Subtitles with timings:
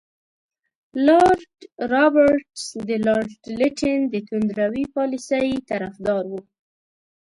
[1.05, 1.51] لارډ
[1.91, 6.41] رابرټس د لارډ لیټن د توندروي پالیسۍ طرفدار وو.